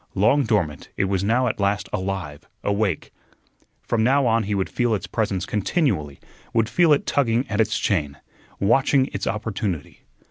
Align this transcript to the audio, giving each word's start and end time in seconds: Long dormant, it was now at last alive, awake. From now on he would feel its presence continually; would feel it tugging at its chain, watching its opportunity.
Long 0.15 0.45
dormant, 0.45 0.89
it 0.97 1.03
was 1.03 1.23
now 1.23 1.45
at 1.45 1.59
last 1.59 1.87
alive, 1.93 2.49
awake. 2.63 3.11
From 3.83 4.03
now 4.03 4.25
on 4.25 4.41
he 4.45 4.55
would 4.55 4.67
feel 4.67 4.95
its 4.95 5.05
presence 5.05 5.45
continually; 5.45 6.19
would 6.55 6.67
feel 6.69 6.91
it 6.91 7.05
tugging 7.05 7.47
at 7.49 7.61
its 7.61 7.77
chain, 7.77 8.17
watching 8.59 9.11
its 9.13 9.27
opportunity. 9.27 10.01